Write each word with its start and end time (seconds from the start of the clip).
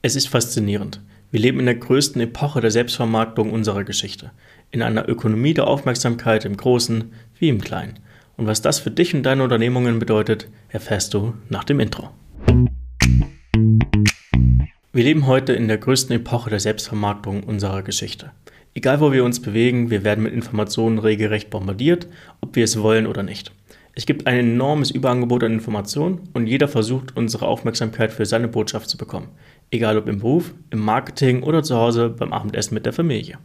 Es 0.00 0.14
ist 0.14 0.28
faszinierend. 0.28 1.00
Wir 1.32 1.40
leben 1.40 1.58
in 1.58 1.66
der 1.66 1.74
größten 1.74 2.22
Epoche 2.22 2.60
der 2.60 2.70
Selbstvermarktung 2.70 3.50
unserer 3.52 3.82
Geschichte. 3.82 4.30
In 4.70 4.80
einer 4.80 5.08
Ökonomie 5.08 5.54
der 5.54 5.66
Aufmerksamkeit 5.66 6.44
im 6.44 6.56
Großen 6.56 7.12
wie 7.36 7.48
im 7.48 7.60
Kleinen. 7.60 7.98
Und 8.36 8.46
was 8.46 8.62
das 8.62 8.78
für 8.78 8.92
dich 8.92 9.12
und 9.12 9.24
deine 9.24 9.42
Unternehmungen 9.42 9.98
bedeutet, 9.98 10.46
erfährst 10.68 11.14
du 11.14 11.34
nach 11.48 11.64
dem 11.64 11.80
Intro. 11.80 12.10
Wir 14.92 15.02
leben 15.02 15.26
heute 15.26 15.52
in 15.54 15.66
der 15.66 15.78
größten 15.78 16.14
Epoche 16.14 16.50
der 16.50 16.60
Selbstvermarktung 16.60 17.42
unserer 17.42 17.82
Geschichte. 17.82 18.30
Egal 18.74 19.00
wo 19.00 19.10
wir 19.10 19.24
uns 19.24 19.42
bewegen, 19.42 19.90
wir 19.90 20.04
werden 20.04 20.22
mit 20.22 20.32
Informationen 20.32 21.00
regelrecht 21.00 21.50
bombardiert, 21.50 22.06
ob 22.40 22.54
wir 22.54 22.62
es 22.62 22.80
wollen 22.80 23.08
oder 23.08 23.24
nicht. 23.24 23.50
Es 23.98 24.06
gibt 24.06 24.28
ein 24.28 24.38
enormes 24.38 24.92
Überangebot 24.92 25.42
an 25.42 25.54
Informationen 25.54 26.28
und 26.32 26.46
jeder 26.46 26.68
versucht, 26.68 27.16
unsere 27.16 27.48
Aufmerksamkeit 27.48 28.12
für 28.12 28.26
seine 28.26 28.46
Botschaft 28.46 28.88
zu 28.88 28.96
bekommen. 28.96 29.30
Egal 29.72 29.98
ob 29.98 30.06
im 30.08 30.20
Beruf, 30.20 30.54
im 30.70 30.78
Marketing 30.78 31.42
oder 31.42 31.64
zu 31.64 31.74
Hause 31.74 32.08
beim 32.08 32.32
Abendessen 32.32 32.74
mit 32.74 32.86
der 32.86 32.92
Familie. 32.92 33.38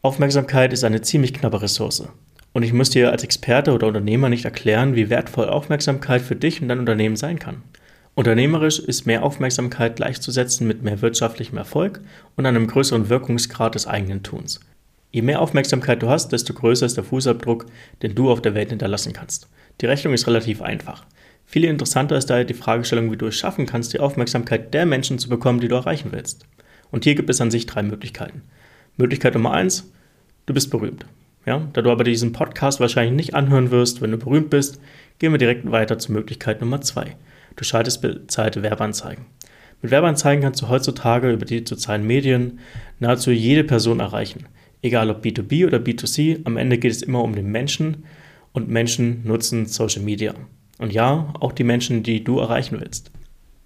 Aufmerksamkeit 0.00 0.72
ist 0.72 0.82
eine 0.82 1.02
ziemlich 1.02 1.32
knappe 1.32 1.62
Ressource. 1.62 2.08
Und 2.52 2.64
ich 2.64 2.72
muss 2.72 2.90
dir 2.90 3.12
als 3.12 3.22
Experte 3.22 3.72
oder 3.72 3.86
Unternehmer 3.86 4.28
nicht 4.28 4.44
erklären, 4.44 4.96
wie 4.96 5.08
wertvoll 5.08 5.48
Aufmerksamkeit 5.48 6.20
für 6.20 6.34
dich 6.34 6.60
und 6.60 6.66
dein 6.66 6.80
Unternehmen 6.80 7.14
sein 7.14 7.38
kann. 7.38 7.62
Unternehmerisch 8.16 8.80
ist 8.80 9.06
mehr 9.06 9.22
Aufmerksamkeit 9.22 9.94
gleichzusetzen 9.94 10.66
mit 10.66 10.82
mehr 10.82 11.00
wirtschaftlichem 11.00 11.58
Erfolg 11.58 12.00
und 12.34 12.44
einem 12.44 12.66
größeren 12.66 13.08
Wirkungsgrad 13.08 13.76
des 13.76 13.86
eigenen 13.86 14.24
Tuns. 14.24 14.58
Je 15.12 15.22
mehr 15.22 15.40
Aufmerksamkeit 15.40 16.02
du 16.02 16.08
hast, 16.08 16.32
desto 16.32 16.54
größer 16.54 16.86
ist 16.86 16.96
der 16.96 17.04
Fußabdruck, 17.04 17.66
den 18.02 18.16
du 18.16 18.32
auf 18.32 18.42
der 18.42 18.54
Welt 18.54 18.70
hinterlassen 18.70 19.12
kannst. 19.12 19.46
Die 19.80 19.86
Rechnung 19.86 20.14
ist 20.14 20.26
relativ 20.26 20.62
einfach. 20.62 21.04
Viel 21.44 21.64
interessanter 21.64 22.16
ist 22.16 22.30
daher 22.30 22.44
die 22.44 22.54
Fragestellung, 22.54 23.10
wie 23.12 23.16
du 23.16 23.26
es 23.26 23.36
schaffen 23.36 23.66
kannst, 23.66 23.92
die 23.92 24.00
Aufmerksamkeit 24.00 24.72
der 24.72 24.86
Menschen 24.86 25.18
zu 25.18 25.28
bekommen, 25.28 25.60
die 25.60 25.68
du 25.68 25.74
erreichen 25.74 26.12
willst. 26.12 26.46
Und 26.90 27.04
hier 27.04 27.14
gibt 27.14 27.30
es 27.30 27.40
an 27.40 27.50
sich 27.50 27.66
drei 27.66 27.82
Möglichkeiten. 27.82 28.42
Möglichkeit 28.96 29.34
Nummer 29.34 29.52
eins, 29.52 29.90
du 30.46 30.54
bist 30.54 30.70
berühmt. 30.70 31.06
Ja, 31.44 31.68
da 31.72 31.82
du 31.82 31.90
aber 31.90 32.04
diesen 32.04 32.32
Podcast 32.32 32.78
wahrscheinlich 32.78 33.14
nicht 33.14 33.34
anhören 33.34 33.70
wirst, 33.70 34.00
wenn 34.00 34.12
du 34.12 34.18
berühmt 34.18 34.50
bist, 34.50 34.80
gehen 35.18 35.32
wir 35.32 35.38
direkt 35.38 35.70
weiter 35.70 35.98
zur 35.98 36.14
Möglichkeit 36.14 36.60
Nummer 36.60 36.80
zwei. 36.80 37.16
Du 37.56 37.64
schaltest 37.64 38.00
bezahlte 38.00 38.62
Werbeanzeigen. 38.62 39.26
Mit 39.82 39.90
Werbeanzeigen 39.90 40.42
kannst 40.42 40.62
du 40.62 40.68
heutzutage 40.68 41.32
über 41.32 41.44
die 41.44 41.64
sozialen 41.66 42.06
Medien 42.06 42.60
nahezu 43.00 43.32
jede 43.32 43.64
Person 43.64 43.98
erreichen. 43.98 44.46
Egal 44.80 45.10
ob 45.10 45.24
B2B 45.24 45.66
oder 45.66 45.78
B2C, 45.78 46.40
am 46.44 46.56
Ende 46.56 46.78
geht 46.78 46.92
es 46.92 47.02
immer 47.02 47.22
um 47.22 47.34
den 47.34 47.50
Menschen 47.50 48.04
und 48.52 48.68
Menschen 48.68 49.22
nutzen 49.24 49.66
Social 49.66 50.02
Media. 50.02 50.34
Und 50.78 50.92
ja, 50.92 51.32
auch 51.40 51.52
die 51.52 51.64
Menschen, 51.64 52.02
die 52.02 52.24
du 52.24 52.38
erreichen 52.38 52.80
willst. 52.80 53.10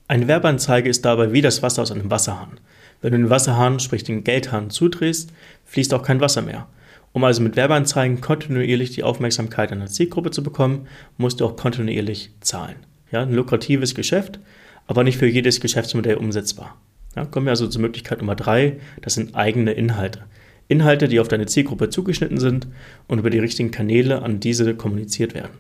Eine 0.09 0.29
Werbeanzeige 0.29 0.89
ist 0.89 1.05
dabei 1.05 1.33
wie 1.33 1.43
das 1.43 1.63
Wasser 1.63 1.83
aus 1.83 1.91
einem 1.91 2.11
Wasserhahn. 2.11 2.61
Wenn 3.01 3.13
du 3.13 3.19
den 3.19 3.31
Wasserhahn, 3.31 3.81
sprich 3.81 4.05
den 4.05 4.25
Geldhahn, 4.25 4.71
zudrehst, 4.71 5.33
fließt 5.65 5.93
auch 5.95 6.03
kein 6.03 6.21
Wasser 6.21 6.43
mehr. 6.43 6.69
Um 7.13 7.25
also 7.25 7.43
mit 7.43 7.57
Werbeanzeigen 7.57 8.21
kontinuierlich 8.21 8.91
die 8.91 9.03
Aufmerksamkeit 9.03 9.73
einer 9.73 9.87
Zielgruppe 9.87 10.31
zu 10.31 10.43
bekommen, 10.43 10.87
musst 11.17 11.41
du 11.41 11.47
auch 11.47 11.57
kontinuierlich 11.57 12.31
zahlen. 12.41 12.77
Ja, 13.11 13.23
ein 13.23 13.33
lukratives 13.33 13.95
Geschäft, 13.95 14.39
aber 14.87 15.03
nicht 15.03 15.19
für 15.19 15.27
jedes 15.27 15.61
Geschäftsmodell 15.61 16.17
umsetzbar. 16.17 16.77
Ja, 17.15 17.25
kommen 17.25 17.47
wir 17.47 17.51
also 17.51 17.67
zur 17.69 17.81
Möglichkeit 17.81 18.19
Nummer 18.19 18.37
drei, 18.37 18.79
das 19.01 19.15
sind 19.15 19.35
eigene 19.35 19.73
Inhalte. 19.73 20.25
Inhalte, 20.69 21.09
die 21.09 21.21
auf 21.21 21.29
deine 21.29 21.47
Zielgruppe 21.47 21.91
zugeschnitten 21.91 22.39
sind 22.39 22.67
und 23.07 23.19
über 23.19 23.31
die 23.31 23.39
richtigen 23.39 23.71
Kanäle 23.71 24.23
an 24.23 24.41
diese 24.41 24.75
kommuniziert 24.75 25.35
werden. 25.35 25.59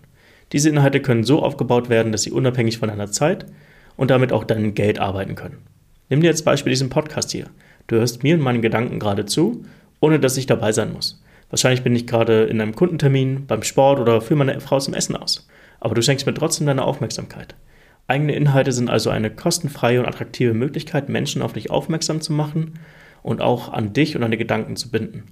Diese 0.53 0.69
Inhalte 0.69 1.01
können 1.01 1.25
so 1.25 1.43
aufgebaut 1.43 1.89
werden, 1.89 2.13
dass 2.13 2.23
sie 2.23 2.33
unabhängig 2.33 2.79
von 2.79 2.89
deiner 2.89 3.11
Zeit 3.11 3.47
und 3.97 4.11
damit 4.11 4.33
auch 4.33 4.45
deinem 4.45 4.75
Geld 4.75 4.99
arbeiten 4.99 5.35
können. 5.35 5.59
Nimm 6.09 6.21
dir 6.21 6.31
als 6.31 6.43
Beispiel 6.43 6.71
diesen 6.71 6.91
Podcast 6.91 7.33
hier. 7.33 7.47
Du 7.87 7.97
hörst 7.97 8.23
mir 8.23 8.35
und 8.35 8.43
meinen 8.43 8.63
Gedanken 8.63 8.99
gerade 8.99 9.27
zu, 9.27 9.65
ohne 10.01 10.21
dass 10.21 10.37
ich 10.37 10.47
dabei 10.47 10.73
sein 10.73 10.93
muss. 10.93 11.23
Wahrscheinlich 11.51 11.83
bin 11.83 11.95
ich 11.95 12.07
gerade 12.07 12.45
in 12.45 12.61
einem 12.61 12.75
Kundentermin, 12.75 13.47
beim 13.47 13.63
Sport 13.63 14.01
oder 14.01 14.21
für 14.21 14.35
meine 14.35 14.61
Frau 14.61 14.79
zum 14.81 14.95
Essen 14.95 15.17
aus. 15.17 15.49
Aber 15.81 15.95
du 15.95 16.03
schenkst 16.03 16.27
mir 16.27 16.35
trotzdem 16.35 16.67
deine 16.67 16.85
Aufmerksamkeit. 16.85 17.55
Eigene 18.09 18.35
Inhalte 18.35 18.73
sind 18.73 18.89
also 18.89 19.11
eine 19.11 19.31
kostenfreie 19.31 20.01
und 20.01 20.07
attraktive 20.07 20.55
Möglichkeit, 20.55 21.09
Menschen 21.09 21.43
auf 21.43 21.53
dich 21.53 21.71
aufmerksam 21.71 22.21
zu 22.21 22.33
machen 22.33 22.75
und 23.27 23.43
auch 23.43 23.73
an 23.73 23.93
dich 23.93 24.15
und 24.15 24.23
deine 24.23 24.37
Gedanken 24.37 24.77
zu 24.77 24.91
binden. 24.91 25.25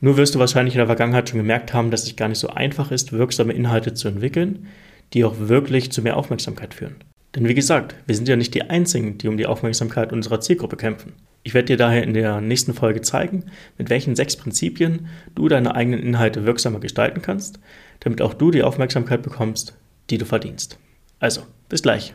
Nur 0.00 0.16
wirst 0.16 0.34
du 0.34 0.38
wahrscheinlich 0.38 0.74
in 0.74 0.78
der 0.78 0.86
Vergangenheit 0.86 1.28
schon 1.28 1.38
gemerkt 1.38 1.74
haben, 1.74 1.90
dass 1.90 2.04
es 2.04 2.16
gar 2.16 2.28
nicht 2.28 2.38
so 2.38 2.48
einfach 2.48 2.90
ist, 2.90 3.12
wirksame 3.12 3.52
Inhalte 3.52 3.92
zu 3.92 4.08
entwickeln, 4.08 4.66
die 5.12 5.24
auch 5.24 5.34
wirklich 5.38 5.92
zu 5.92 6.00
mehr 6.00 6.16
Aufmerksamkeit 6.16 6.72
führen. 6.72 6.96
Denn 7.34 7.46
wie 7.46 7.54
gesagt, 7.54 7.94
wir 8.06 8.14
sind 8.14 8.26
ja 8.28 8.36
nicht 8.36 8.54
die 8.54 8.62
Einzigen, 8.62 9.18
die 9.18 9.28
um 9.28 9.36
die 9.36 9.46
Aufmerksamkeit 9.46 10.12
unserer 10.12 10.40
Zielgruppe 10.40 10.76
kämpfen. 10.76 11.12
Ich 11.42 11.52
werde 11.52 11.66
dir 11.66 11.76
daher 11.76 12.02
in 12.02 12.14
der 12.14 12.40
nächsten 12.40 12.72
Folge 12.72 13.02
zeigen, 13.02 13.44
mit 13.76 13.90
welchen 13.90 14.16
sechs 14.16 14.36
Prinzipien 14.36 15.08
du 15.34 15.48
deine 15.48 15.74
eigenen 15.74 16.02
Inhalte 16.02 16.46
wirksamer 16.46 16.80
gestalten 16.80 17.20
kannst, 17.20 17.60
damit 18.00 18.22
auch 18.22 18.32
du 18.32 18.50
die 18.50 18.62
Aufmerksamkeit 18.62 19.22
bekommst, 19.22 19.74
die 20.08 20.18
du 20.18 20.24
verdienst. 20.24 20.78
Also, 21.20 21.42
bis 21.68 21.82
gleich. 21.82 22.14